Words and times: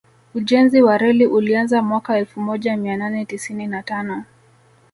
Ujenzi 0.35 0.81
wa 0.81 0.97
reli 0.97 1.27
ulianza 1.27 1.81
mwaka 1.81 2.17
elfu 2.17 2.41
moja 2.41 2.77
mia 2.77 2.97
nane 2.97 3.25
tisini 3.25 3.67
na 3.67 3.83
tano 3.83 4.23